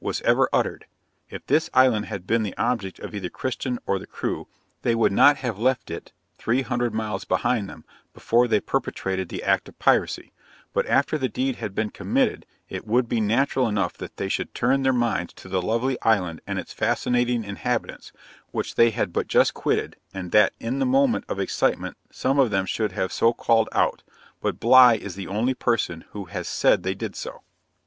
[0.03, 0.87] was ever uttered;
[1.29, 4.47] if this island had been the object of either Christian or the crew,
[4.81, 9.43] they would not have left it three hundred miles behind them, before they perpetrated the
[9.43, 10.31] act of piracy;
[10.73, 14.55] but after the deed had been committed, it would be natural enough that they should
[14.55, 18.11] turn their minds to the lovely island and its fascinating inhabitants,
[18.49, 22.49] which they had but just quitted, and that in the moment of excitement some of
[22.49, 24.01] them should have so called out;
[24.41, 27.43] but Bligh is the only person who has said they did so.